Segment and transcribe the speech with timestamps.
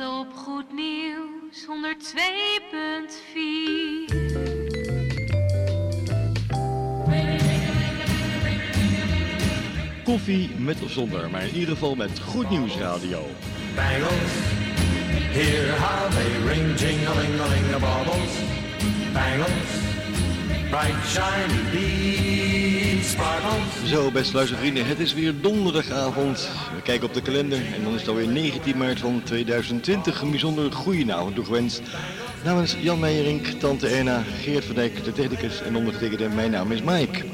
[0.00, 1.70] Op Goed Nieuws 102.4.
[10.04, 13.26] Koffie met of zonder, maar in ieder geval met Goed Nieuws Radio.
[13.74, 14.32] Bangles,
[15.32, 18.32] hear how they ring, jing-a-ling-a-ling, the baubles.
[19.12, 19.70] Bangles,
[20.70, 22.49] bright shiny sparkles.
[23.84, 26.48] Zo, beste luistervrienden, het is weer donderdagavond.
[26.74, 30.20] We kijken op de kalender en dan is het alweer 19 maart van 2020.
[30.20, 31.82] Een bijzonder goedenavond toegewenst.
[32.44, 36.82] Namens Jan Meijerink, Tante Erna, Geert van Dijk, de technicus en ondergetekende, mijn naam is
[36.82, 37.24] Mike.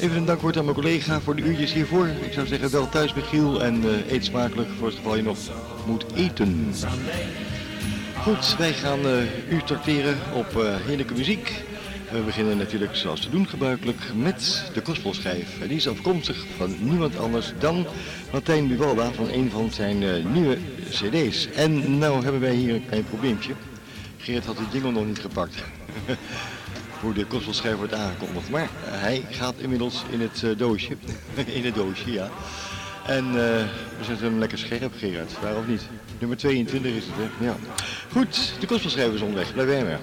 [0.00, 2.06] Even een dankwoord aan mijn collega voor de uurtjes hiervoor.
[2.06, 5.38] Ik zou zeggen wel thuis Michiel en eh, eet smakelijk voor het geval je nog
[5.86, 6.74] moet eten.
[8.22, 11.64] Goed, wij gaan eh, u tracteren op eh, heerlijke muziek.
[12.10, 15.60] We beginnen natuurlijk zoals te doen gebruikelijk met de gospelschijf.
[15.60, 17.86] En die is afkomstig van niemand anders dan
[18.32, 20.58] Martijn Buwalda van een van zijn eh, nieuwe
[20.90, 21.48] cd's.
[21.50, 23.52] En nou hebben wij hier een klein probleempje.
[24.16, 25.54] Geert had de jingle nog niet gepakt.
[27.00, 28.50] Hoe de gospelschijf wordt aangekondigd.
[28.50, 30.96] Maar hij gaat inmiddels in het eh, doosje.
[31.58, 32.30] in het doosje, ja.
[33.06, 33.34] En eh,
[33.98, 35.40] we zetten hem lekker scherp, Gerard.
[35.40, 35.82] Waar of niet?
[36.18, 37.44] Nummer 22 is het, hè?
[37.44, 37.56] Ja.
[38.12, 39.52] Goed, de gospelschijf is onderweg.
[39.52, 39.98] Blijf bij.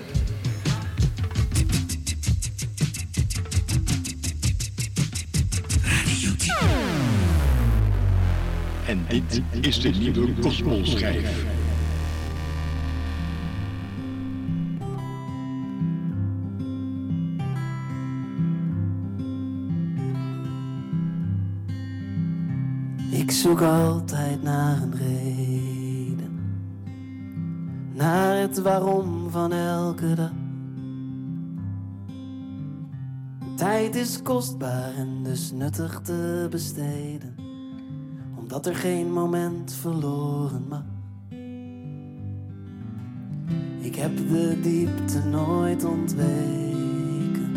[8.93, 10.27] En dit is de nieuwe.
[23.11, 26.39] Ik zoek altijd naar een reden,
[27.93, 30.31] naar het waarom van elke dag.
[33.55, 37.32] Tijd is kostbaar en dus nuttig te besteden,
[38.53, 40.83] omdat er geen moment verloren mag.
[43.79, 47.53] Ik heb de diepte nooit ontweken,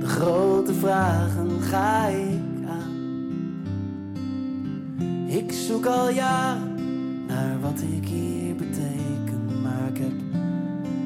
[0.00, 2.94] de grote vragen ga ik aan.
[5.26, 10.14] Ik zoek al jaren naar wat ik hier beteken, maar ik heb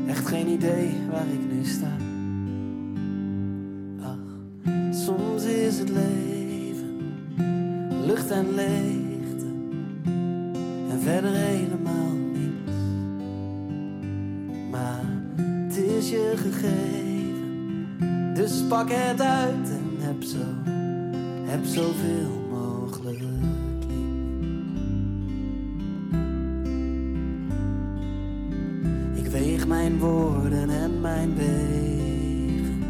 [0.07, 1.97] echt geen idee waar ik nu sta.
[4.03, 6.40] Ach, soms is het leven
[8.11, 9.47] lucht en leegte
[10.91, 12.73] en verder helemaal niets.
[14.71, 15.05] Maar
[15.37, 17.95] het is je gegeven,
[18.35, 20.71] dus pak het uit en heb zo,
[21.45, 23.29] heb zoveel mogelijk lief.
[29.25, 32.83] Ik weeg mijn woorden en mijn wegen.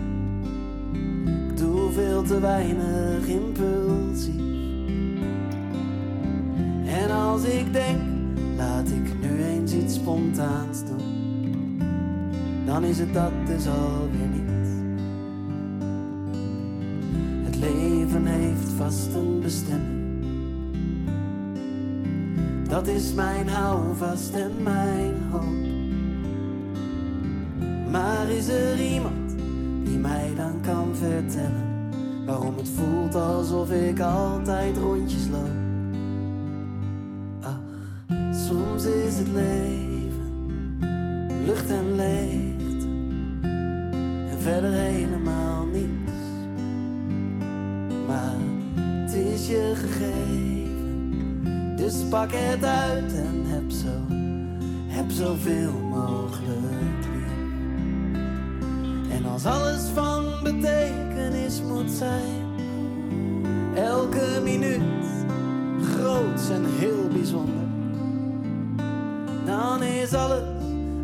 [1.48, 4.49] Ik doe veel te weinig impulsief.
[7.10, 8.00] En als ik denk,
[8.56, 11.78] laat ik nu eens iets spontaans doen.
[12.66, 14.68] Dan is het dat dus alweer niet.
[17.44, 19.98] Het leven heeft vast een bestemming.
[22.68, 25.68] Dat is mijn houvast en mijn hoop.
[27.90, 29.38] Maar is er iemand
[29.84, 31.68] die mij dan kan vertellen
[32.26, 35.59] waarom het voelt alsof ik altijd rondjes loop?
[39.20, 40.48] Het leven
[41.44, 42.86] lucht en leegte
[44.30, 46.12] en verder helemaal niets.
[48.06, 48.36] Maar
[48.74, 54.14] het is je gegeven, dus pak het uit en heb zo,
[54.86, 57.32] heb zoveel mogelijk lief.
[59.10, 62.44] En als alles van betekenis moet zijn,
[63.74, 65.08] elke minuut
[65.82, 67.59] groot en heel bijzonder,
[69.82, 70.42] is alles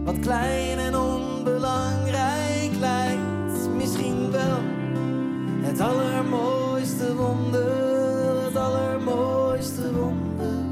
[0.04, 3.74] wat klein en onbelangrijk lijkt.
[3.76, 4.58] Misschien wel
[5.60, 10.64] het allermooiste wonder, het allermooiste wonder.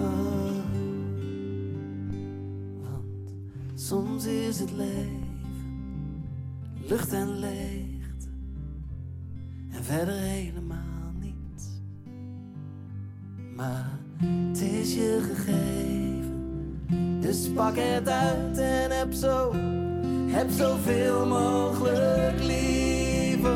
[0.00, 0.64] Ah.
[2.82, 3.30] Want
[3.74, 5.26] soms is het leven,
[6.86, 8.28] lucht en leegte,
[9.70, 11.66] en verder helemaal niets.
[13.56, 15.87] Maar het is je gegeven
[17.28, 19.52] dus pak het uit en heb zo,
[20.26, 23.50] heb zoveel mogelijk liever.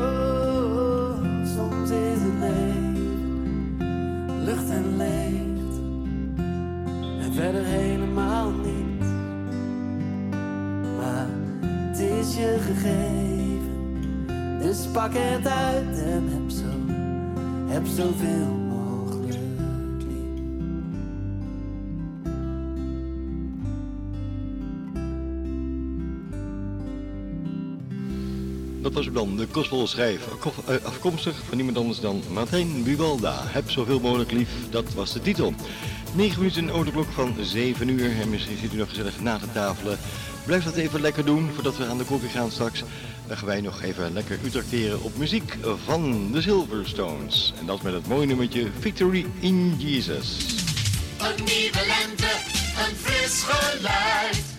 [1.55, 3.77] Soms is het leven
[4.43, 5.81] lucht en leegte
[7.19, 9.07] en verder helemaal niets.
[10.97, 11.27] Maar
[11.61, 14.27] het is je gegeven,
[14.59, 16.93] dus pak het uit en heb zo,
[17.67, 18.62] heb zoveel
[28.83, 33.39] Dat was dan de gospelschrijf, Kof- eh, afkomstig van niemand anders dan Martijn Buwalda.
[33.41, 35.53] Heb zoveel mogelijk lief, dat was de titel.
[36.13, 39.37] 9 minuten over de klok van 7 uur en misschien zit u nog gezellig na
[39.37, 39.97] te tafelen.
[40.45, 42.83] Blijf dat even lekker doen voordat we aan de koffie gaan straks.
[43.27, 47.53] Dan gaan wij nog even lekker u trakteren op muziek van de Silverstones.
[47.59, 50.37] En dat met het mooie nummertje Victory in Jesus.
[51.17, 52.31] Een nieuwe lente,
[52.89, 54.52] een fris geluid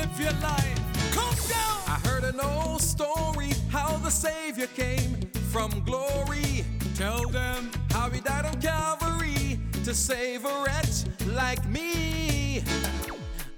[0.00, 1.12] Uplift your life.
[1.12, 1.78] Come down.
[1.86, 5.20] I heard an old story how the Savior came
[5.52, 6.64] from glory.
[6.94, 11.04] Tell them how he died on Calvary to save a wretch
[11.34, 12.64] like me.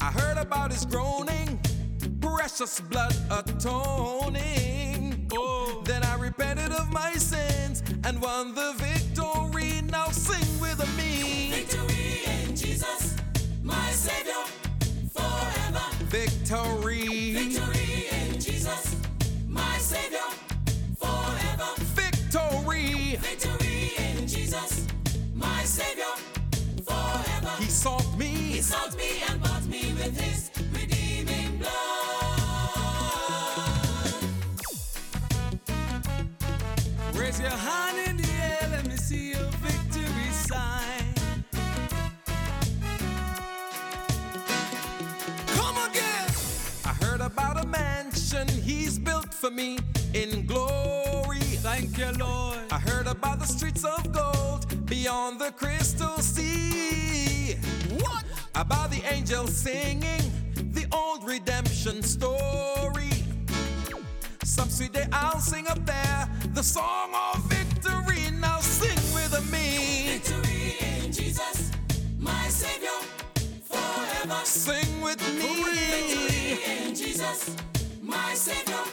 [0.00, 1.60] I heard about his groaning,
[2.20, 5.28] precious blood atoning.
[5.32, 5.82] Oh.
[5.84, 8.91] Then I repented of my sins and won the victory.
[49.42, 49.76] For me
[50.14, 51.40] in glory.
[51.66, 52.58] Thank you, Lord.
[52.70, 57.56] I heard about the streets of gold beyond the crystal sea.
[57.98, 58.24] What?
[58.54, 60.22] About the angels singing
[60.70, 63.10] the old redemption story.
[64.44, 68.30] Some sweet day I'll sing up there the song of victory.
[68.38, 70.20] Now sing with me.
[70.20, 71.72] Victory in Jesus,
[72.16, 73.00] my Savior,
[73.64, 74.40] forever.
[74.44, 75.64] Sing with me.
[75.64, 77.56] Victory in Jesus,
[78.00, 78.84] my Savior,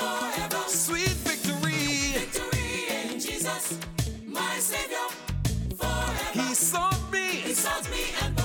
[0.00, 0.62] forever.
[0.68, 2.12] Sweet victory.
[2.20, 3.78] Victory in Jesus,
[4.26, 5.06] my Savior,
[5.76, 6.32] forever.
[6.32, 7.26] He sought me.
[7.48, 8.39] He sought me and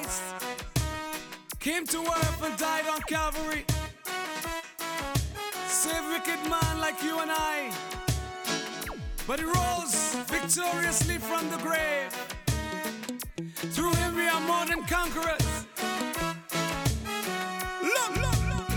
[0.00, 0.22] Christ
[1.58, 3.64] came to earth and died on Calvary.
[5.66, 7.72] Save wicked man like you and I.
[9.26, 12.12] But he rose victoriously from the grave.
[13.74, 15.66] Through him we are more than conquerors.
[17.82, 18.68] Look, look, look.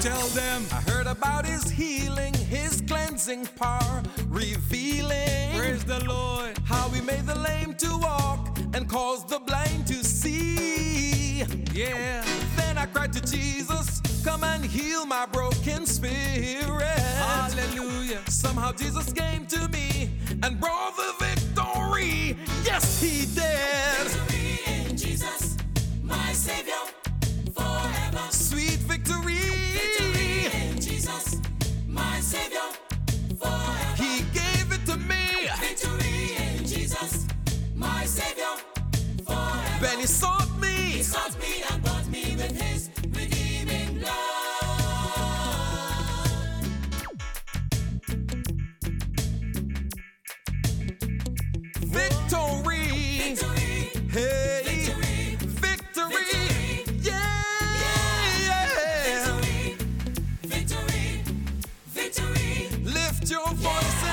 [0.00, 5.58] Tell them I heard about his healing, his cleansing power, revealing.
[5.58, 6.56] Praise the Lord.
[6.64, 11.44] How he made the lame to walk and caused the blind to see.
[11.72, 12.24] Yeah.
[12.56, 16.98] Then I cried to Jesus, come and heal my broken spirit.
[17.18, 18.20] Hallelujah.
[18.28, 20.10] Somehow Jesus came to me
[20.42, 22.36] and brought the victory.
[22.64, 24.08] Yes, he did.
[24.08, 25.56] Victory in Jesus,
[26.02, 26.74] my Savior,
[27.54, 28.22] forever.
[28.30, 29.10] Sweet victory.
[29.10, 29.49] Victory
[40.00, 40.68] and he sought me.
[40.68, 44.14] He sought me and bought me with his redeeming blood.
[51.84, 53.34] Victory.
[53.34, 53.90] Victory.
[54.10, 54.56] Hey.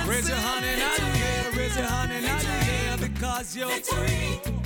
[0.08, 4.57] Raise your hand and the air, raise your hand because you're free.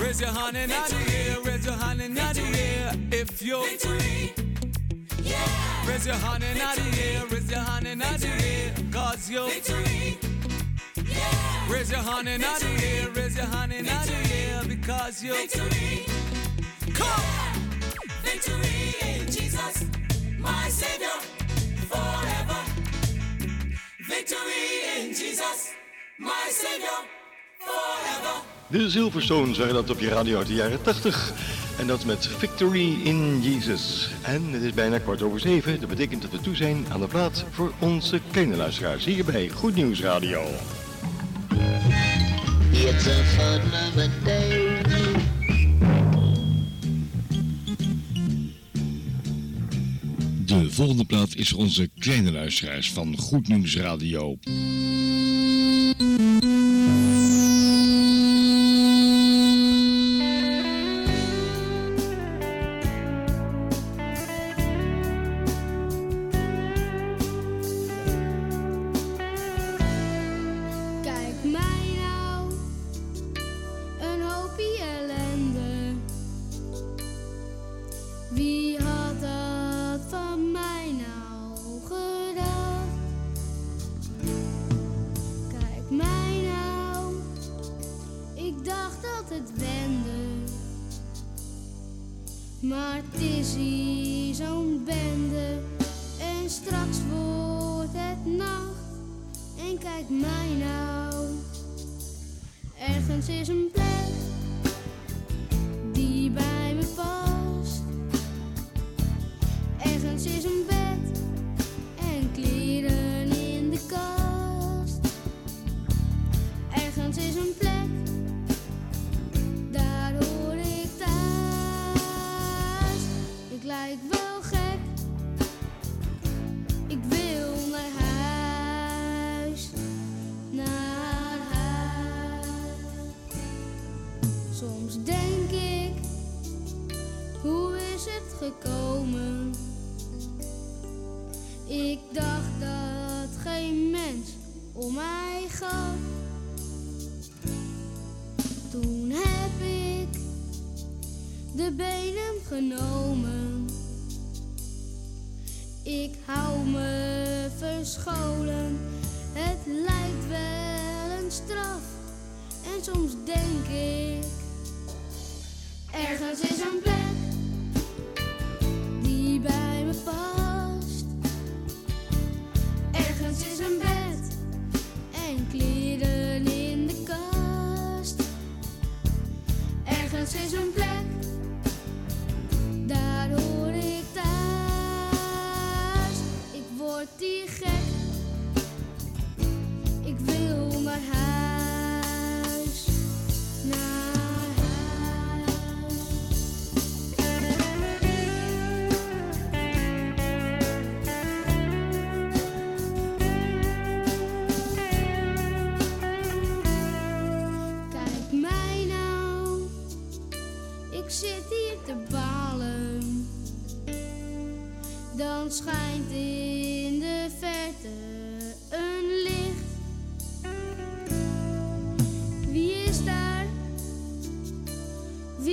[0.00, 4.32] Raise your hand in the air, raise your hand in the air if you're free.
[5.22, 5.88] Yeah.
[5.88, 10.18] Raise your hand in the air, raise your hand in the air, cause you're free.
[10.96, 11.72] Yeah.
[11.72, 13.92] Raise your hand in the air, raise your hand in the
[14.34, 16.06] air because you're free.
[16.92, 17.22] Come!
[18.22, 19.84] Victory in Jesus,
[20.38, 21.18] my Savior,
[21.88, 22.60] forever.
[24.08, 25.74] Victory in Jesus,
[26.18, 26.98] my Savior,
[27.58, 28.53] forever.
[28.66, 31.32] De Silverstones waren dat op je radio uit de jaren 80.
[31.78, 34.08] En dat met Victory in Jesus.
[34.22, 35.80] En het is bijna kwart over zeven.
[35.80, 39.04] Dat betekent dat we toe zijn aan de plaats voor onze kleine luisteraars.
[39.04, 40.42] Hier bij Goed Nieuws Radio.
[42.72, 44.82] It's a fun loving day.
[50.46, 54.36] De volgende plaat is voor onze kleine luisteraars van Goed Nieuws Radio.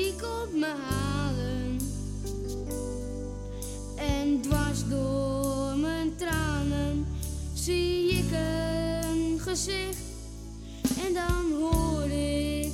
[0.02, 1.80] Wie komt me halen?
[3.96, 7.08] En dwars door mijn tranen
[7.54, 10.02] zie ik een gezicht.
[11.06, 12.72] En dan hoor ik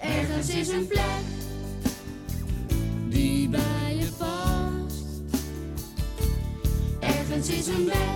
[0.00, 1.24] Ergens is een plek
[3.08, 5.04] die bij je past.
[7.00, 8.15] Ergens is een bed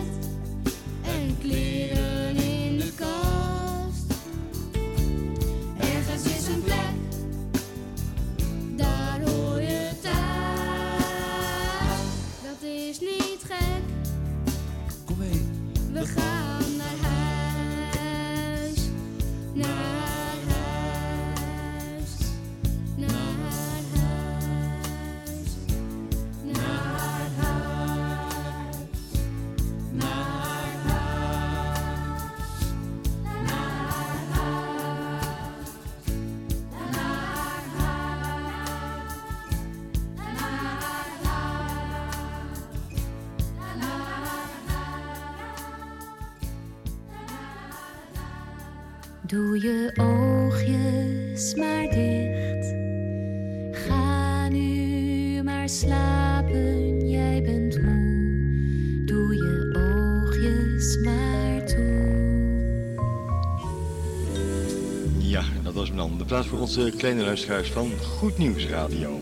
[66.77, 69.21] onze kleine luisteraars van Goed Nieuws Radio.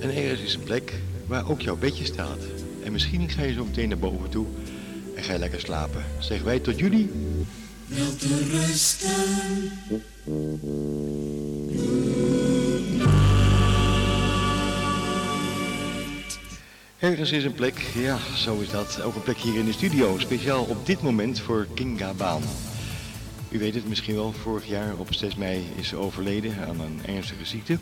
[0.00, 0.94] En ergens is een plek
[1.26, 2.38] waar ook jouw bedje staat.
[2.84, 4.46] En misschien ga je zo meteen naar boven toe
[5.16, 6.04] en ga je lekker slapen.
[6.18, 7.10] Zeggen wij tot jullie.
[16.98, 19.02] Ergens is een plek, ja, zo is dat.
[19.02, 22.42] Ook een plek hier in de studio, speciaal op dit moment voor Kinga Baan.
[23.50, 27.00] U weet het misschien wel, vorig jaar op 6 mei is ze overleden aan een
[27.06, 27.78] ernstige ziekte.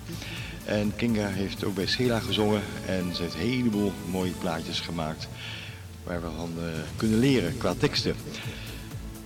[0.65, 5.29] En Kinga heeft ook bij Sela gezongen en ze heeft een heleboel mooie plaatjes gemaakt
[6.05, 6.65] waar we van eh,
[6.97, 8.15] kunnen leren qua teksten.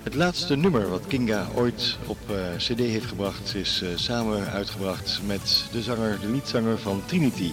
[0.02, 5.20] Het laatste nummer wat Kinga ooit op eh, cd heeft gebracht is eh, samen uitgebracht
[5.26, 7.50] met de zanger, de liedzanger van Trinity.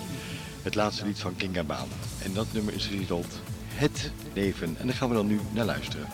[0.61, 1.87] Het laatste lied van Kinga Baan.
[2.23, 4.75] En dat nummer is getiteld Het Leven.
[4.79, 6.07] En daar gaan we dan nu naar luisteren.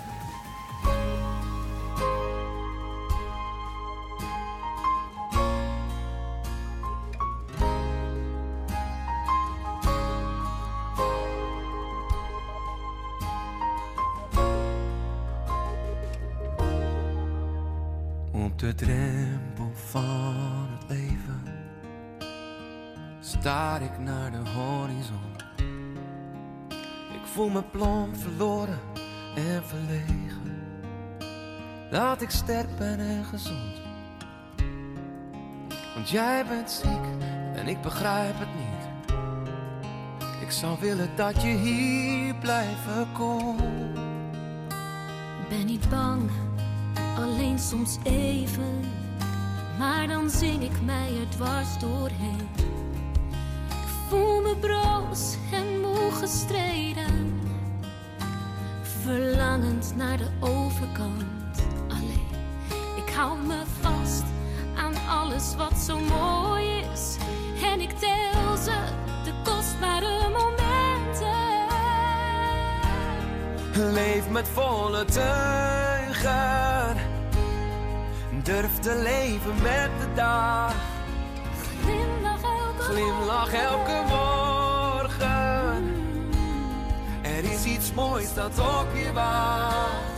[36.06, 39.16] Want jij bent ziek en ik begrijp het niet.
[40.42, 43.58] Ik zou willen dat je hier blijven kon.
[45.50, 46.30] Ben niet bang,
[47.18, 48.80] alleen soms even.
[49.78, 52.50] Maar dan zing ik mij er dwars doorheen.
[53.68, 57.40] Ik voel me broos en moe gestreden.
[58.82, 61.66] Verlangend naar de overkant.
[61.88, 62.28] Alleen,
[62.96, 63.64] ik hou me
[65.36, 67.18] alles wat zo mooi is.
[67.64, 68.74] En ik tel ze,
[69.24, 71.34] de kostbare momenten.
[73.94, 76.34] Leef met volle teugen.
[78.44, 80.74] Durf te leven met de dag.
[81.84, 85.94] Glimlach elke Glimlach elke morgen.
[87.22, 90.15] Er is iets moois dat op je wacht.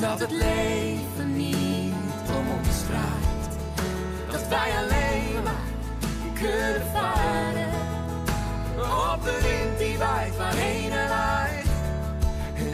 [0.00, 1.94] Dat het leven niet
[2.36, 3.58] om ons draait.
[4.30, 5.68] Dat wij alleen maar
[6.34, 7.70] kunnen varen.
[9.14, 11.66] Op de wind die waait waarheen er waait.
[12.54, 12.66] En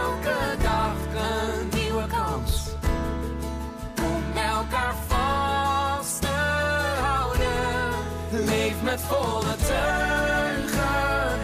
[0.00, 2.68] elke dag een nieuwe kans.
[4.02, 6.36] Om elkaar vast te
[7.00, 7.90] houden.
[8.30, 11.38] Leef met volle teugen.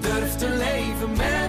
[0.00, 1.43] Durf te leven met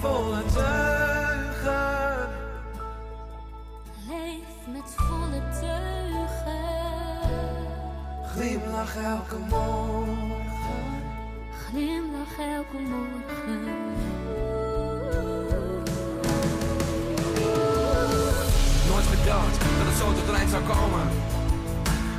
[0.00, 2.28] volle teugen.
[4.08, 6.62] Leef met volle teugen.
[8.32, 10.42] Glimlach elke morgen.
[11.66, 13.60] Glimlach elke morgen.
[18.88, 21.06] Nooit gedacht dat het zo tot eind zou komen.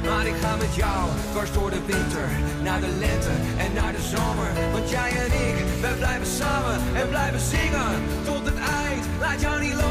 [0.04, 2.30] Maar ik ga met jou dwars door de winter,
[2.64, 4.72] naar de lente en naar de zomer.
[4.72, 9.06] Want jij en ik, wij blijven samen en blijven zingen tot het eind.
[9.20, 9.84] Laat jou niet los.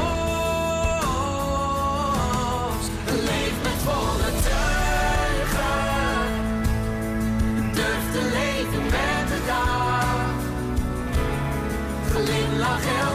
[3.29, 5.81] Leef met volle teugen.
[7.73, 10.31] Durf te leven met de dag.
[12.11, 13.12] Glimlach elke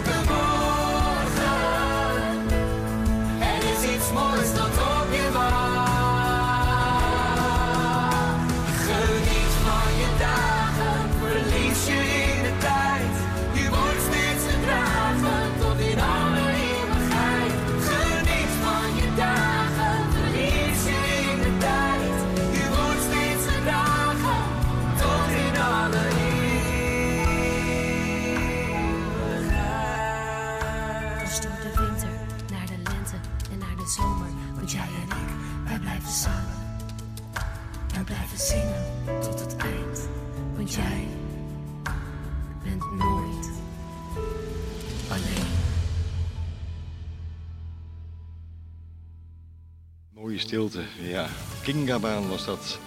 [50.48, 51.26] stilte, ja.
[51.62, 52.78] Kingabaan was dat.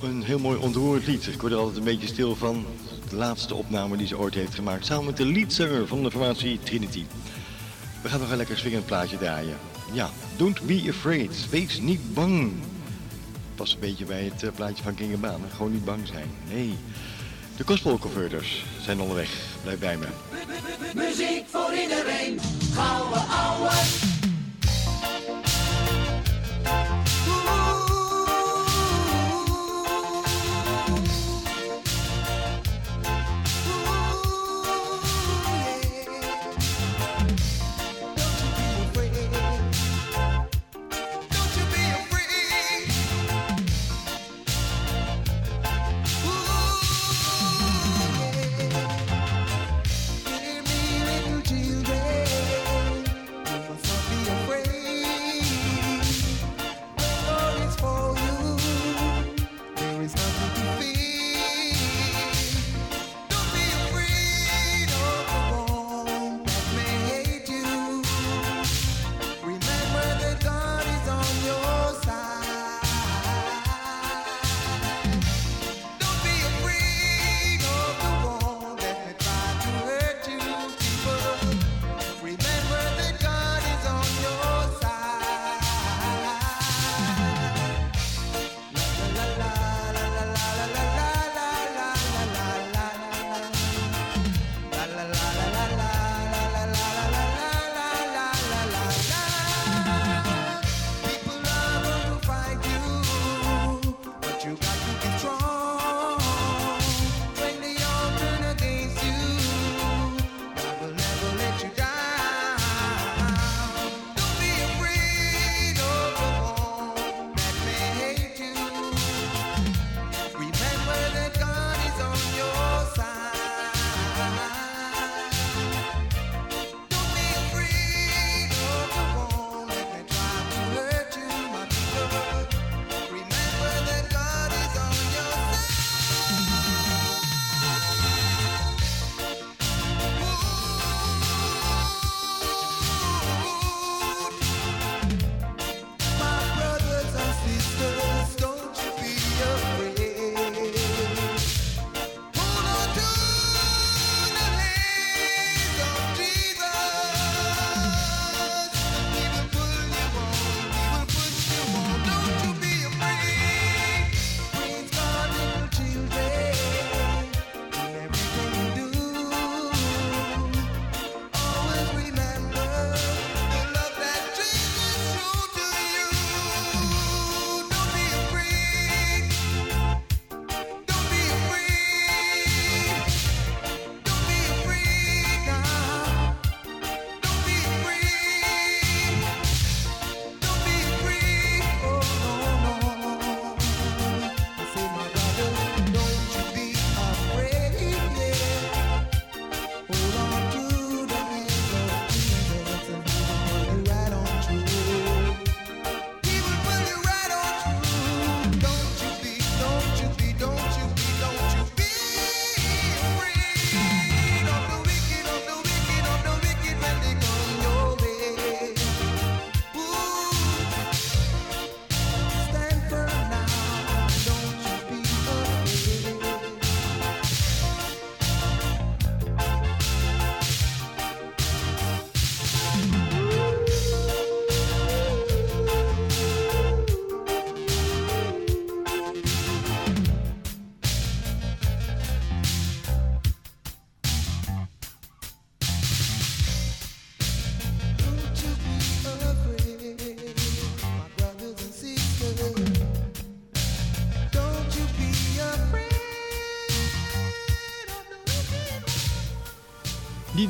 [0.00, 1.26] Een heel mooi ontroerend lied.
[1.26, 2.66] Ik word er altijd een beetje stil van.
[3.08, 4.86] De laatste opname die ze ooit heeft gemaakt.
[4.86, 7.04] Samen met de liedzanger van de formatie Trinity.
[8.02, 9.56] We gaan nog een lekker swingend plaatje draaien.
[9.92, 11.50] Ja, don't be afraid.
[11.50, 12.52] Wees niet bang.
[13.54, 15.40] Past een beetje bij het eh, plaatje van Kingabaan.
[15.56, 16.30] Gewoon niet bang zijn.
[16.48, 16.74] Nee.
[17.56, 19.30] De Gospel Converters zijn onderweg.
[19.62, 20.06] Blijf bij me.
[20.94, 22.40] Muziek voor iedereen,
[22.74, 24.11] gouden ouwe.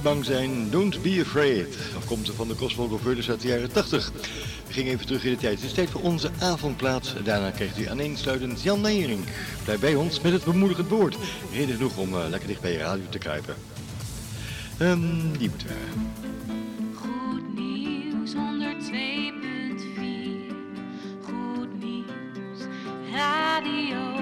[0.03, 1.77] Bang zijn, don't be afraid.
[1.97, 4.13] Afkomstig van de Converters uit de jaren 80.
[4.67, 5.55] We gingen even terug in de tijd.
[5.55, 7.15] Het is tijd voor onze avondplaats.
[7.25, 9.25] Daarna krijgt u aaneensluitend Jan Nijering.
[9.65, 11.17] Blijf bij ons met het bemoedigend woord.
[11.53, 13.55] Reden genoeg om eh, lekker dicht bij je radio te kruipen.
[14.79, 15.75] Ehm, die moeten we.
[16.95, 18.43] Goed nieuws 102.4
[23.13, 24.22] radio.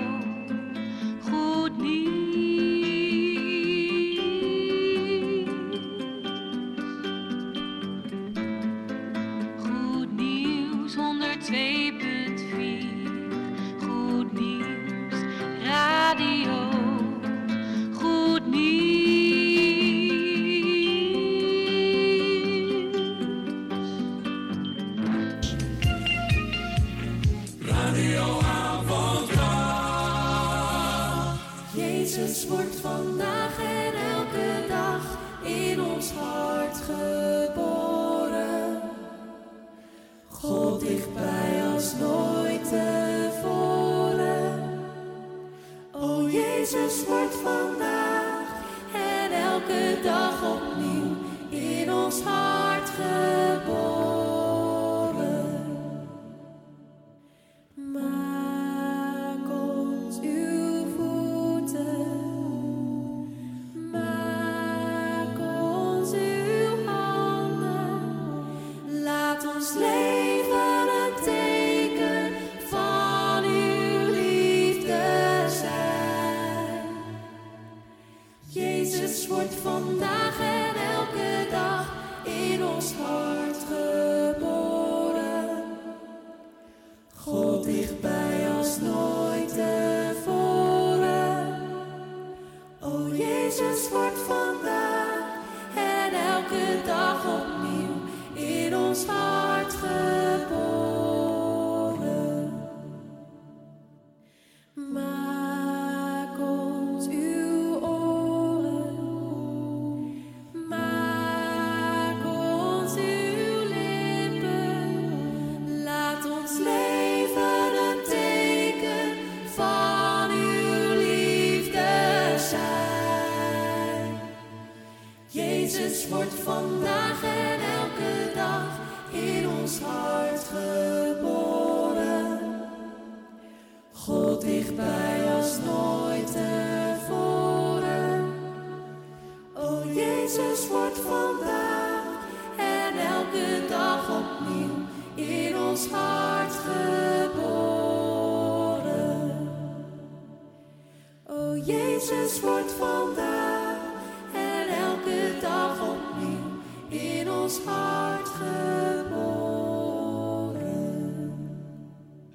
[157.59, 159.41] Hart geboren.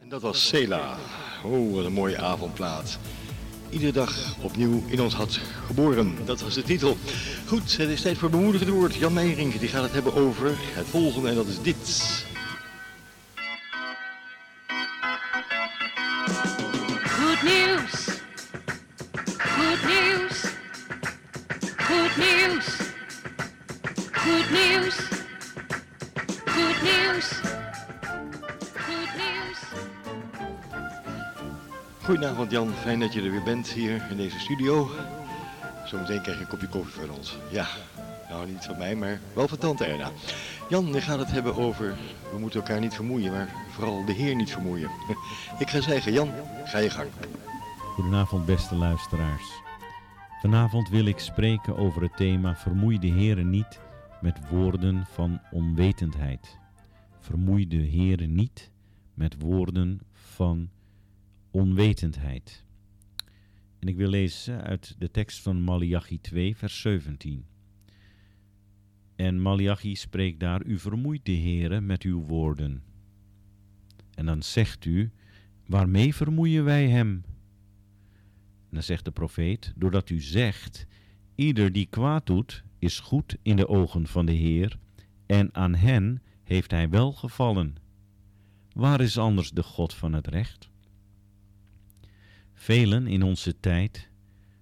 [0.01, 0.97] En dat was Sela.
[1.43, 2.97] Oh, wat een mooie avondplaat.
[3.69, 6.17] Iedere dag opnieuw in ons hart geboren.
[6.25, 6.97] Dat was de titel.
[7.47, 8.95] Goed, het is tijd voor bemoedigend woord.
[8.95, 12.34] Jan Meijering die gaat het hebben over het volgende en dat is dit.
[32.25, 34.89] Goedenavond Jan, fijn dat je er weer bent hier in deze studio.
[35.85, 37.37] Zometeen krijg je een kopje koffie van ons.
[37.51, 37.67] Ja,
[38.29, 40.11] nou niet van mij, maar wel van tante Erna.
[40.69, 41.95] Jan, je gaat het hebben over,
[42.31, 44.89] we moeten elkaar niet vermoeien, maar vooral de Heer niet vermoeien.
[45.59, 46.31] Ik ga zeggen, Jan,
[46.63, 47.09] ga je gang.
[47.77, 49.61] Goedenavond beste luisteraars.
[50.41, 53.79] Vanavond wil ik spreken over het thema Vermoei de Heere niet
[54.21, 56.57] met woorden van onwetendheid.
[57.19, 58.71] Vermoei de Heere niet
[59.13, 60.69] met woorden van
[61.55, 62.63] onwetendheid.
[63.79, 67.45] En ik wil lezen uit de tekst van Malachi 2, vers 17.
[69.15, 72.83] En Malachi spreekt daar, u vermoeit de Heere met uw woorden.
[74.15, 75.11] En dan zegt u,
[75.65, 77.23] waarmee vermoeien wij hem?
[78.59, 80.85] En dan zegt de profeet, doordat u zegt,
[81.35, 84.79] ieder die kwaad doet, is goed in de ogen van de Heer,
[85.25, 87.75] en aan hen heeft hij wel gevallen.
[88.73, 90.73] Waar is anders de God van het recht?
[92.57, 94.09] Velen in onze tijd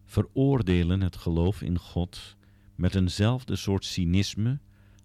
[0.06, 2.36] veroordelen het geloof in God
[2.76, 4.60] met eenzelfde soort cynisme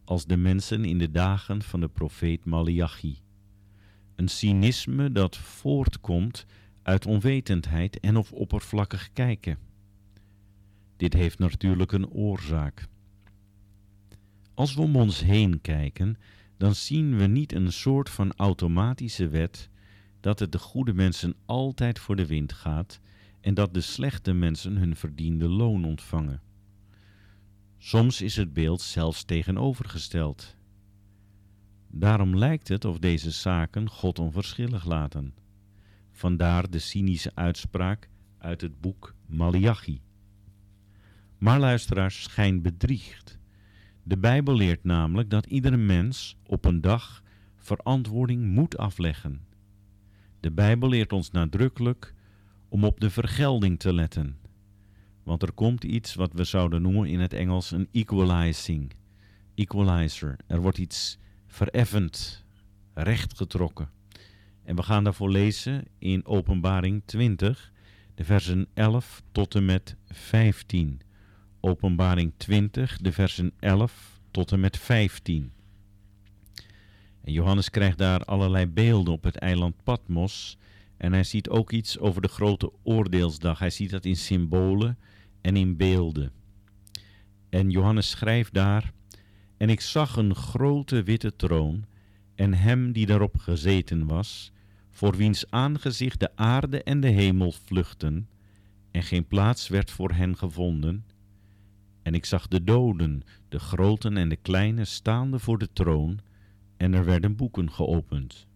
[0.05, 3.19] als de mensen in de dagen van de profeet Malachi.
[4.17, 6.47] Een cynisme dat voortkomt
[6.83, 9.59] uit onwetendheid en of oppervlakkig kijken.
[10.97, 12.87] Dit heeft natuurlijk een oorzaak.
[14.55, 16.17] Als we om ons heen kijken,
[16.57, 19.71] dan zien we niet een soort van automatische wet
[20.21, 23.01] dat het de goede mensen altijd voor de wind gaat
[23.41, 26.43] en dat de slechte mensen hun verdiende loon ontvangen.
[27.79, 30.57] Soms is het beeld zelfs tegenovergesteld.
[31.89, 35.35] Daarom lijkt het of deze zaken God onverschillig laten.
[36.11, 40.01] Vandaar de cynische uitspraak uit het boek Malachi.
[41.39, 43.39] Maar luisteraars, schijn bedriegt.
[44.03, 47.23] De Bijbel leert namelijk dat iedere mens op een dag
[47.57, 49.47] verantwoording moet afleggen.
[50.41, 52.15] De Bijbel leert ons nadrukkelijk
[52.69, 54.37] om op de vergelding te letten.
[55.23, 58.93] Want er komt iets wat we zouden noemen in het Engels een equalizing.
[59.55, 60.37] Equalizer.
[60.47, 62.45] Er wordt iets vereffend,
[62.95, 63.91] rechtgetrokken.
[64.65, 67.73] En we gaan daarvoor lezen in Openbaring 20,
[68.15, 71.01] de versen 11 tot en met 15.
[71.61, 75.53] Openbaring 20, de versen 11 tot en met 15.
[77.29, 80.59] En Johannes krijgt daar allerlei beelden op het eiland Patmos.
[80.97, 83.59] En hij ziet ook iets over de grote oordeelsdag.
[83.59, 84.99] Hij ziet dat in symbolen
[85.41, 86.33] en in beelden.
[87.49, 88.93] En Johannes schrijft daar:
[89.57, 91.85] En ik zag een grote witte troon
[92.35, 94.53] en hem die daarop gezeten was,
[94.91, 98.29] voor wiens aangezicht de aarde en de hemel vluchten,
[98.91, 101.05] en geen plaats werd voor hen gevonden.
[102.03, 106.21] En ik zag de doden, de groten en de kleine, staande voor de troon,
[106.79, 108.47] en er werden boeken geopend.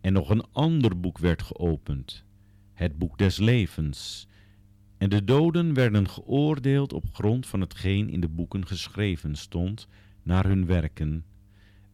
[0.00, 2.24] En nog een ander boek werd geopend,
[2.72, 4.28] het boek des levens.
[4.98, 9.88] En de doden werden geoordeeld op grond van hetgeen in de boeken geschreven stond,
[10.22, 11.24] naar hun werken.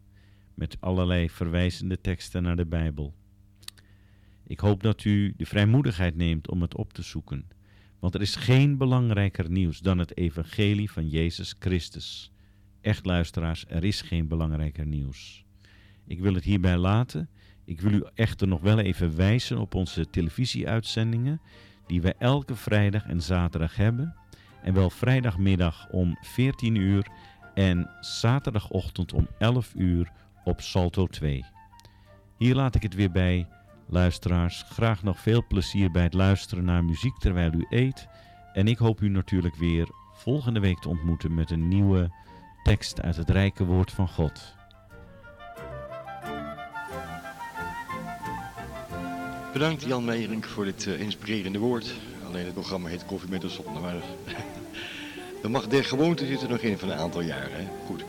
[0.57, 3.14] met allerlei verwijzende teksten naar de Bijbel.
[4.47, 7.49] Ik hoop dat u de vrijmoedigheid neemt om het op te zoeken,
[7.99, 12.33] want er is geen belangrijker nieuws dan het evangelie van Jezus Christus.
[12.81, 15.45] Echt luisteraars, er is geen belangrijker nieuws.
[16.07, 17.29] Ik wil het hierbij laten.
[17.64, 21.41] Ik wil u echter nog wel even wijzen op onze televisieuitzendingen
[21.87, 24.14] die wij elke vrijdag en zaterdag hebben.
[24.62, 27.11] En wel vrijdagmiddag om 14 uur
[27.55, 30.12] en zaterdagochtend om 11 uur
[30.47, 31.44] op Salto 2.
[32.36, 33.49] Hier laat ik het weer bij.
[33.88, 38.07] Luisteraars, graag nog veel plezier bij het luisteren naar muziek terwijl u eet.
[38.53, 42.11] En ik hoop u natuurlijk weer volgende week te ontmoeten met een nieuwe
[42.62, 44.55] tekst uit het rijke woord van God.
[49.53, 51.94] Bedankt Jan Meijering voor dit uh, inspirerende woord.
[52.26, 53.94] Alleen het programma heet Koffie met de maar
[55.42, 57.53] er mag der gewoonte zitten nog in van een aantal jaren.
[57.53, 57.66] Hè?
[57.86, 58.05] Goed.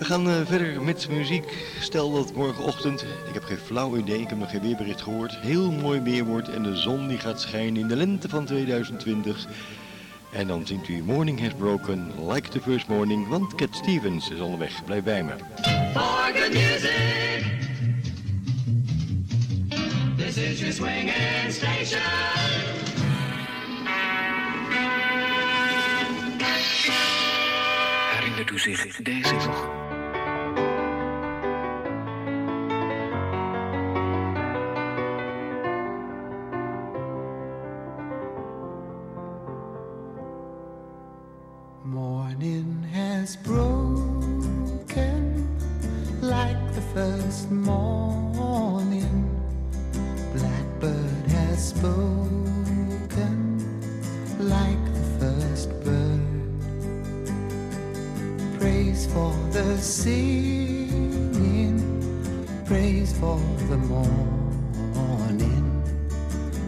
[0.00, 1.66] We gaan uh, verder met muziek.
[1.80, 5.70] Stel dat morgenochtend, ik heb geen flauw idee, ik heb nog geen weerbericht gehoord, heel
[5.70, 9.46] mooi weer wordt en de zon die gaat schijnen in de lente van 2020.
[10.32, 14.40] En dan zingt u Morning Has Broken, Like the First Morning, want Cat Stevens is
[14.40, 14.84] onderweg.
[14.84, 15.32] Blijf bij me.
[15.92, 17.44] For good music,
[20.16, 22.00] this is your swinging station.
[28.10, 29.79] Herinnert u zich deze nog?
[59.90, 61.80] Singing,
[62.64, 64.06] Praise for the morning.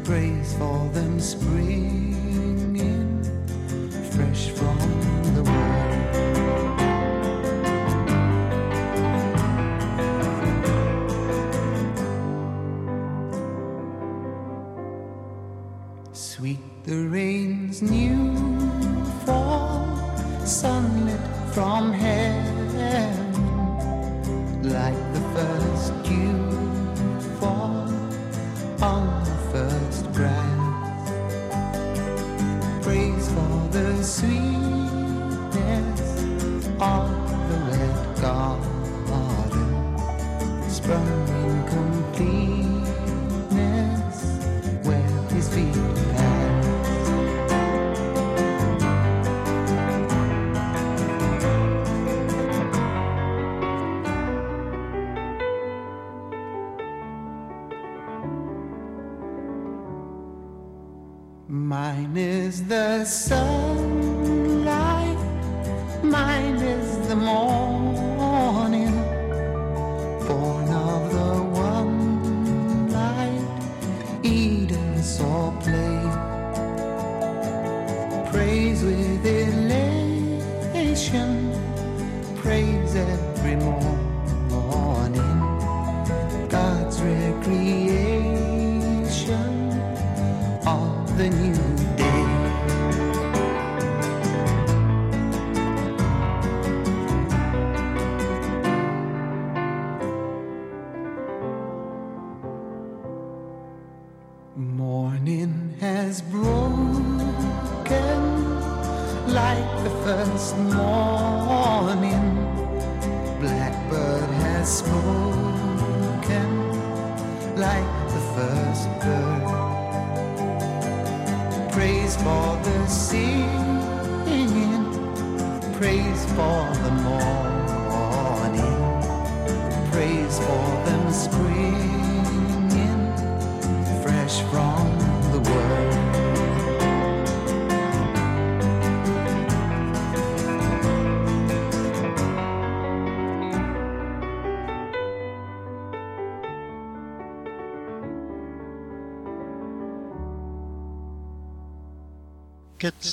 [0.05, 2.12] Praise for them springing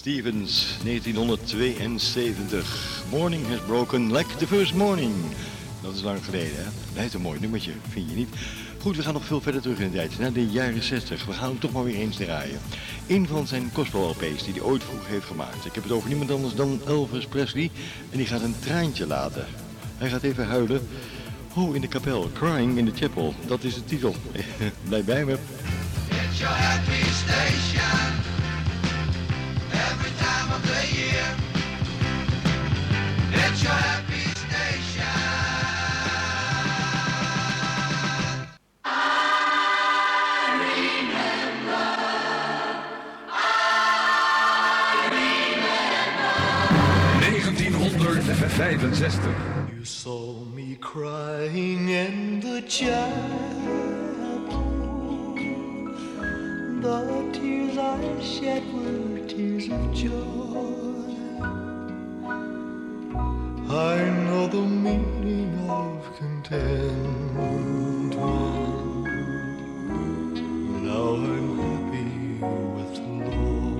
[0.09, 3.03] Stevens, 1972.
[3.09, 5.13] Morning has broken like the first morning.
[5.81, 6.63] Dat is lang geleden, hè?
[6.93, 8.29] Blijft een mooi nummertje, vind je niet?
[8.79, 11.25] Goed, we gaan nog veel verder terug in de tijd, naar de jaren 60.
[11.25, 12.59] We gaan hem toch maar weer eens draaien.
[13.07, 15.65] Een van zijn gospel-LP's die hij ooit vroeger heeft gemaakt.
[15.65, 17.71] Ik heb het over niemand anders dan Elvis Presley.
[18.11, 19.45] En die gaat een traantje laten.
[19.97, 20.87] Hij gaat even huilen.
[21.55, 22.29] Oh, in de kapel.
[22.33, 23.33] Crying in the Chapel.
[23.47, 24.15] Dat is de titel.
[24.87, 25.37] Blijf bij me.
[26.09, 28.18] It's your happy station
[49.79, 53.19] You saw me crying in the chapel.
[56.81, 60.38] The tears I shed were tears of joy.
[64.51, 68.15] The meaning of contentment.
[70.85, 72.11] Now I'm happy
[72.75, 73.75] with the Lord.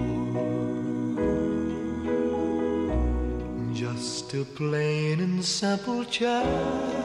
[3.76, 6.99] Just a plain and simple child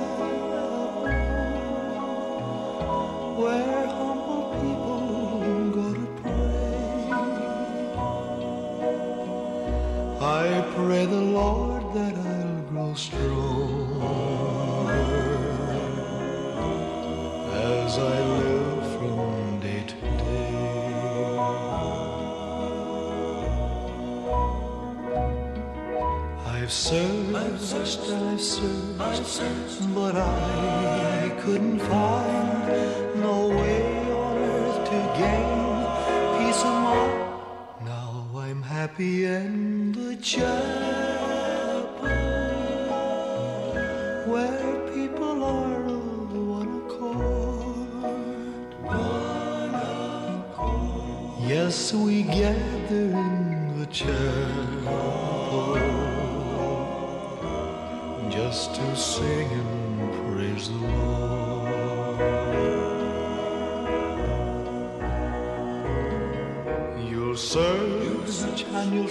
[68.35, 69.09] search and you'll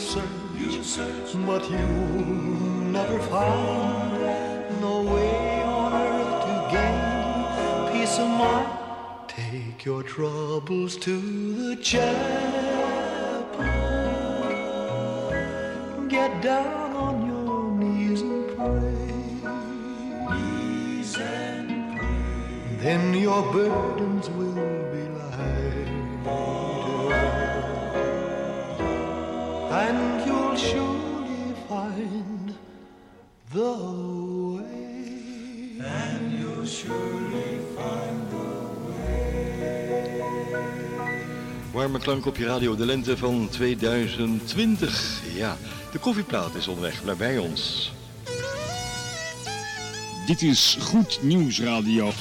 [0.84, 1.80] search, but you'll
[2.98, 6.98] never find no way on earth to gain
[7.94, 8.68] peace of mind.
[9.30, 11.16] Take your troubles to
[11.70, 13.64] the chapel.
[16.10, 19.06] Get down on your knees and pray.
[20.36, 22.78] Knees and pray.
[22.84, 24.53] Then your burdens will
[33.54, 33.74] the
[34.58, 34.66] way.
[35.86, 38.64] And you'll surely find the
[41.72, 45.22] Warme klank op je radio, de lente van 2020.
[45.34, 45.58] Ja,
[45.92, 47.92] de koffieplaat is onderweg, blijf bij ons.
[50.26, 52.12] Dit is Goed Nieuws Radio.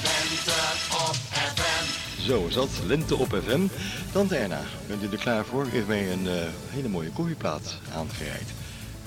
[2.19, 3.61] Zo is dat, lente op FM.
[4.11, 5.65] Tante Erna, bent u er klaar voor?
[5.65, 6.33] Heeft mij een eh,
[6.69, 8.62] hele mooie koffieplaat aangereikt.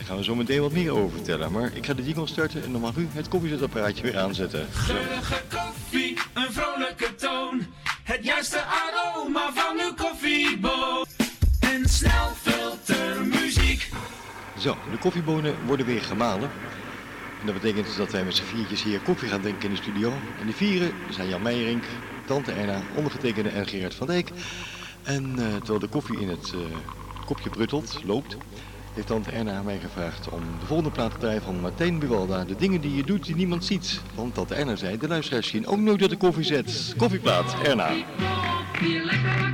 [0.07, 1.53] Daar gaan we zo meteen wat meer over vertellen.
[1.53, 4.67] Maar ik ga de jingle starten en dan mag u het koffiezetapparaatje weer aanzetten.
[4.73, 4.79] Zo.
[4.79, 7.67] Geurige koffie, een vrolijke toon.
[8.03, 11.07] Het juiste aroma van uw koffieboon.
[11.61, 13.91] En snel filtermuziek.
[14.59, 16.51] Zo, de koffiebonen worden weer gemalen.
[17.41, 19.83] En dat betekent dus dat wij met z'n viertjes hier koffie gaan drinken in de
[19.83, 20.13] studio.
[20.41, 21.85] En die vieren zijn Jan Meijerink,
[22.27, 24.31] Tante Erna, ondergetekende en Gerard van Dijk.
[25.03, 26.61] En eh, terwijl de koffie in het eh,
[27.25, 28.37] kopje bruttelt, loopt,
[28.97, 32.45] heeft Tante Erna mij gevraagd om de volgende plaat te draaien van Martijn Buwalda.
[32.45, 34.01] De dingen die je doet die niemand ziet.
[34.15, 36.95] Want Tante Erna zei, de luisteraars zien ook nooit dat de koffie zet.
[36.97, 37.89] Koffieplaat, Erna.
[37.89, 39.47] Lekker.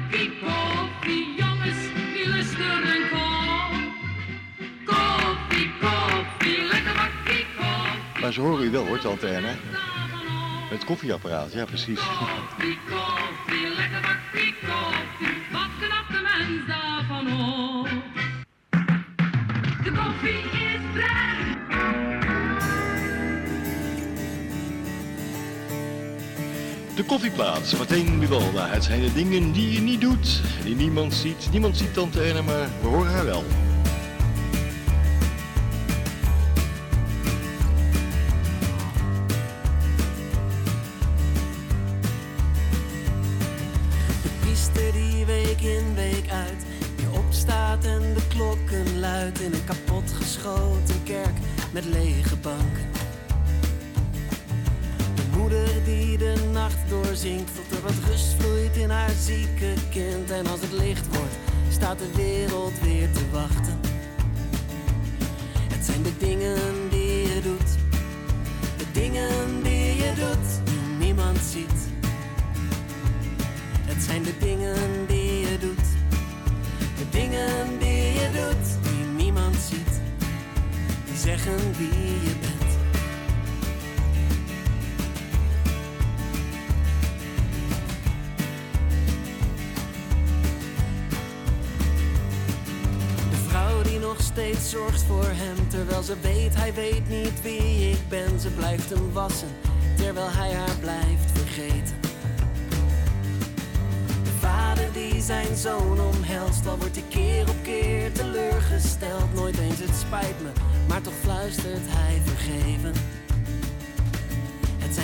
[8.20, 9.54] Maar ze horen u wel hoor, Tante Erna.
[10.70, 12.00] Het koffieapparaat, ja precies.
[13.76, 14.11] Lekker
[27.02, 28.68] De koffieplaat, Martijn Buwalda.
[28.68, 31.48] Het zijn de dingen die je niet doet, die niemand ziet.
[31.50, 33.44] Niemand ziet Tante Erna, maar we horen haar wel.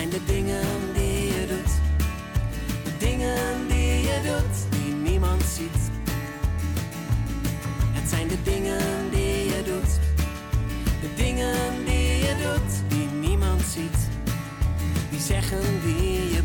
[0.09, 1.71] De dingen die je doet,
[2.83, 5.91] de dingen die je doet, die niemand ziet.
[7.91, 9.99] Het zijn de dingen die je doet,
[11.01, 13.97] de dingen die je doet, die niemand ziet.
[15.09, 16.38] Die zeggen wie je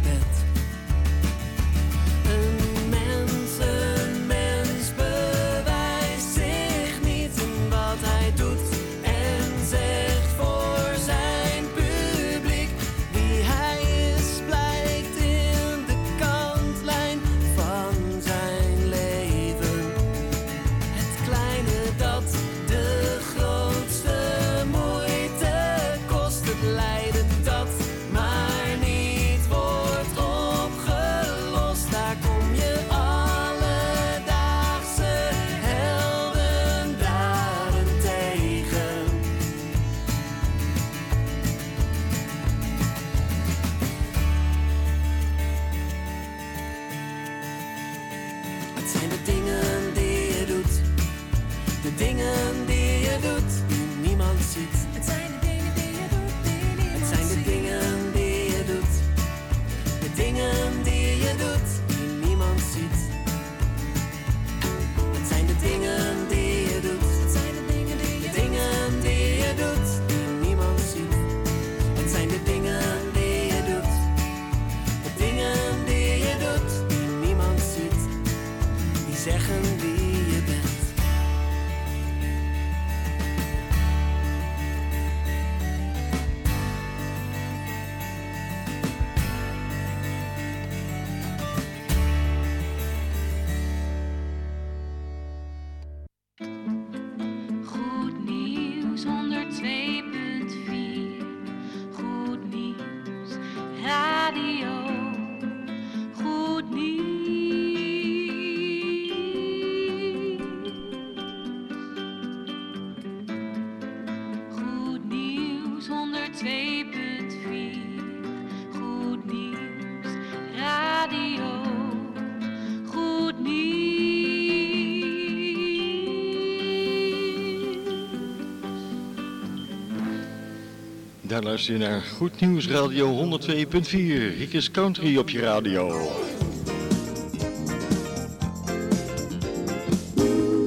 [131.35, 133.91] Daar luister je naar Goed Nieuws Radio 102.4.
[134.39, 135.89] Riekes Country op je radio.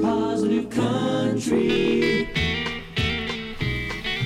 [0.02, 2.28] Positive country.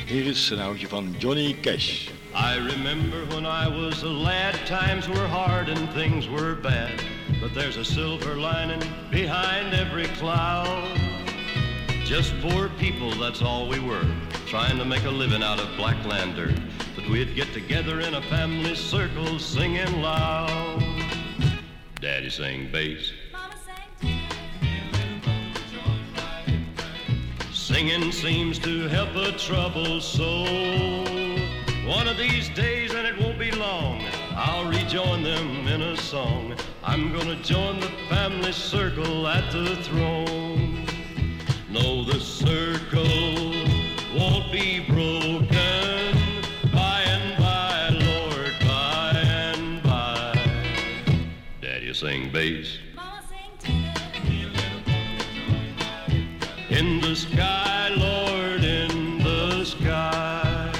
[0.05, 2.07] Hier is een oudje van Johnny Cash.
[2.35, 7.03] I remember when I was a lad, times were hard and things were bad.
[7.41, 11.09] But there's a silver lining behind every cloud.
[12.11, 14.05] Just poor people, that's all we were,
[14.51, 16.59] trying to make a living out of blackland dirt.
[16.93, 20.83] But we'd get together in a family circle singing loud.
[22.01, 23.13] Daddy sang bass.
[23.31, 24.19] Mama sang
[27.53, 31.05] Singing seems to help a troubled soul.
[31.87, 36.57] One of these days, and it won't be long, I'll rejoin them in a song.
[36.83, 40.85] I'm gonna join the family circle at the throne.
[41.69, 43.50] No, the circle
[52.01, 52.79] sing bass.
[56.71, 60.73] In the sky, Lord, in the sky.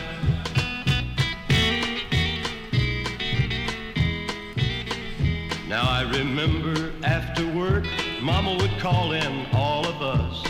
[5.68, 7.86] Now I remember after work,
[8.20, 10.44] Mama would call in all of us.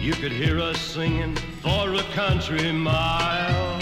[0.00, 3.78] You could hear us singing for a country mile.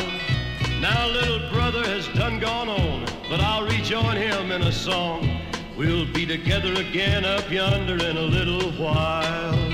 [0.80, 5.28] Now little brother has done gone on, but I'll rejoin him in a song.
[5.76, 9.70] We'll be together again up yonder in a little while.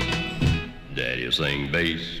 [0.93, 2.19] Daddy'll sing bass.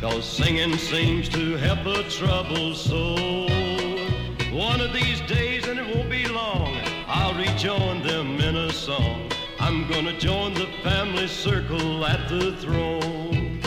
[0.00, 3.48] Cause singing seems to help a troubled soul.
[4.50, 6.76] One of these days, and it won't be long,
[7.06, 9.30] I'll rejoin them in a song.
[9.68, 13.60] I'm gonna join the family circle at the throne.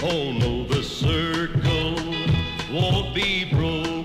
[0.00, 1.96] Oh no, the circle
[2.72, 3.99] won't be broken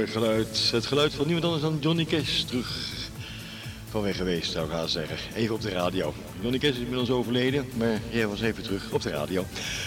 [0.00, 0.70] mooi geluid.
[0.72, 2.40] Het geluid van niemand anders dan Johnny Cash.
[2.40, 2.88] Terug
[3.90, 5.16] van weg geweest, zou ik haast zeggen.
[5.34, 6.14] Even op de radio.
[6.40, 9.46] Johnny Cash is inmiddels overleden, maar jij was even terug op de radio.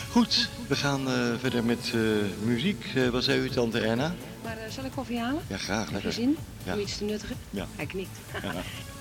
[0.10, 2.00] Goed, we gaan eh, verder met eh,
[2.44, 2.86] muziek.
[2.96, 4.16] Eh, wat zei u, tante Erna?
[4.44, 5.42] Maar zal ik koffie halen?
[5.48, 5.80] Ja, graag.
[5.80, 6.14] Heb je Lekker.
[6.14, 6.38] zin?
[6.64, 6.74] Ja.
[6.74, 7.36] Doe iets te nuttigen?
[7.50, 7.68] Ja.
[7.76, 8.18] Hij knikt.
[8.42, 8.54] Ja.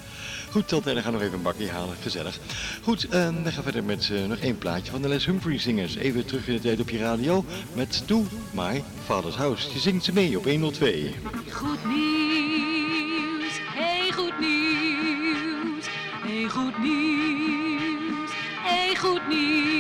[0.53, 1.97] Goed, tante Erna gaat nog even een bakje halen.
[2.03, 2.39] Gezellig.
[2.83, 5.97] Goed, eh, we gaan verder met eh, nog één plaatje van de Les Humphrey Singers.
[5.97, 7.45] Even terug in de tijd op je radio
[7.75, 9.73] met To My Father's House.
[9.73, 11.15] Je zingt ze mee op 102.
[11.51, 15.87] Goed nieuws, hey goed nieuws,
[16.23, 18.31] hey goed nieuws,
[18.63, 19.72] hey goed nieuws.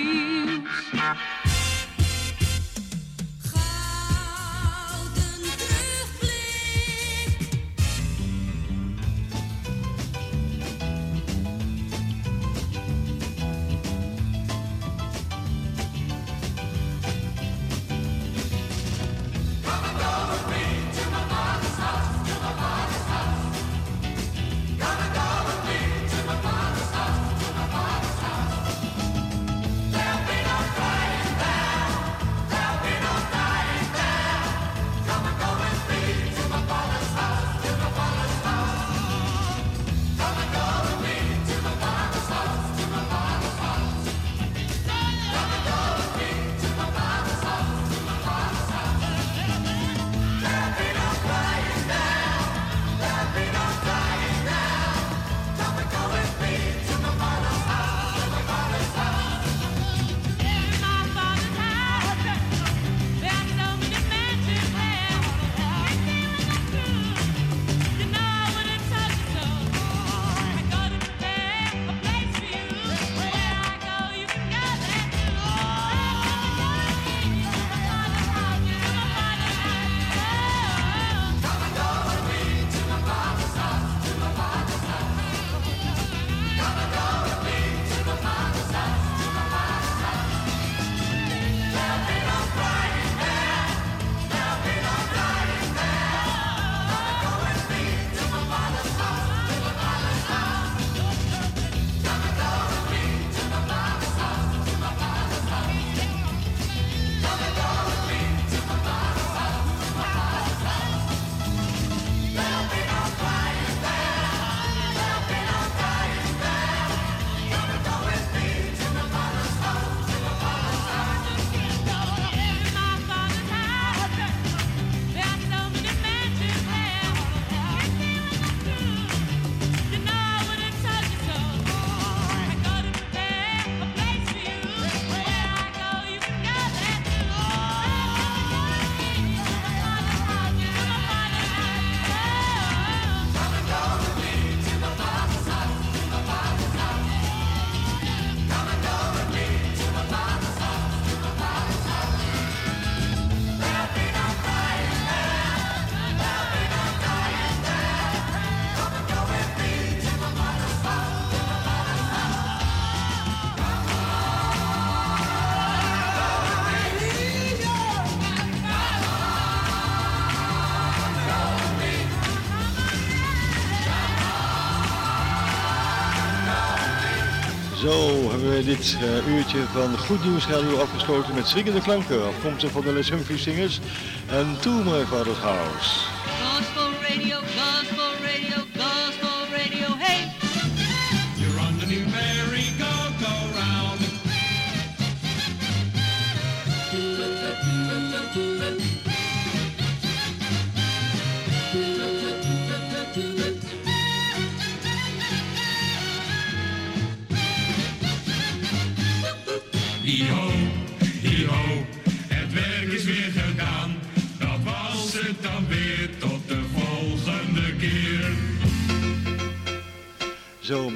[178.76, 183.10] Dit eh, uurtje van Goed Nieuws Radio afgesloten met swingende klanken afkomstig van de Les
[183.10, 183.80] Humphries Singers
[184.26, 186.11] en To My Father's House.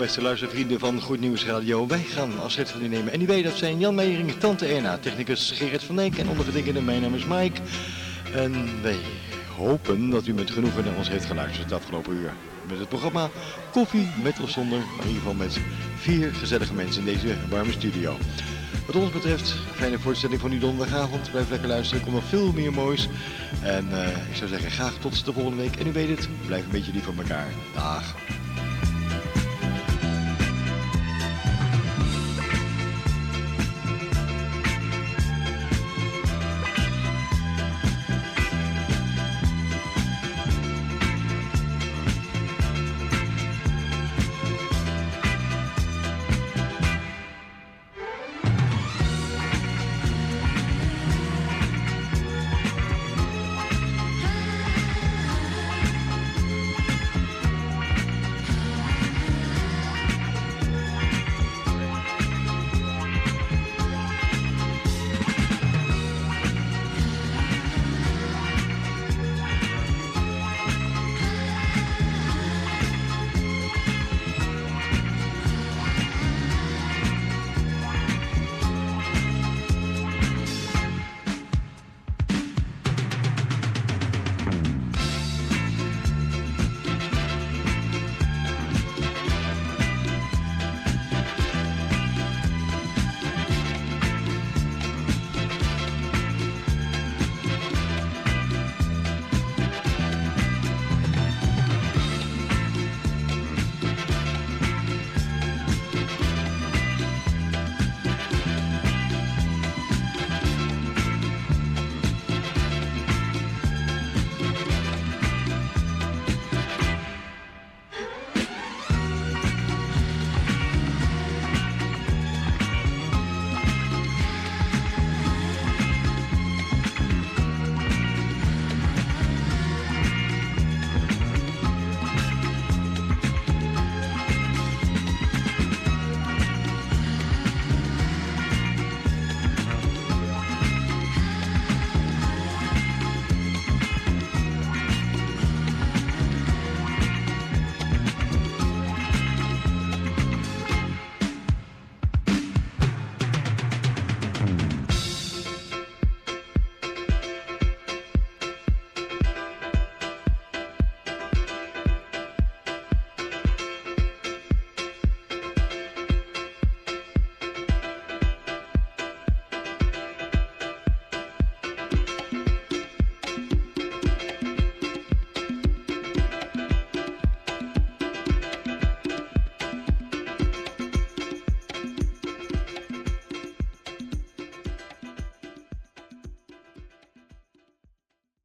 [0.06, 3.12] Beste luistervrienden van Goed Nieuws Radio, wij gaan afscheid van u nemen.
[3.12, 6.82] En u weet dat zijn Jan Meijering, Tante Erna, technicus Gerrit van Dijk en ondergetekende
[6.82, 7.60] mijn naam is Mike.
[8.34, 8.98] En wij
[9.56, 12.32] hopen dat u met genoegen naar ons heeft geluisterd het afgelopen uur.
[12.68, 13.30] Met het programma
[13.72, 15.58] Koffie met of zonder, maar in ieder geval met
[15.96, 18.16] vier gezellige mensen in deze warme studio.
[18.86, 21.30] Wat ons betreft, fijne voorstelling van u donderdagavond.
[21.30, 23.08] Blijf lekker luisteren, er komt nog veel meer moois.
[23.62, 25.76] En eh, ik zou zeggen, graag tot de volgende week.
[25.76, 27.48] En u weet het, blijf een beetje lief voor elkaar.
[27.74, 28.14] Dag.